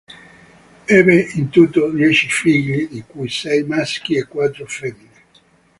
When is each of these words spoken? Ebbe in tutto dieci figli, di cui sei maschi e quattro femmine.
Ebbe 0.97 1.15
in 1.35 1.49
tutto 1.49 1.91
dieci 1.91 2.27
figli, 2.27 2.87
di 2.89 3.03
cui 3.05 3.29
sei 3.29 3.61
maschi 3.61 4.15
e 4.15 4.25
quattro 4.25 4.65
femmine. 4.65 5.09